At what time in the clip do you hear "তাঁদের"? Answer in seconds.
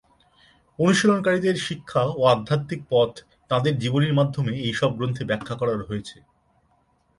3.51-3.73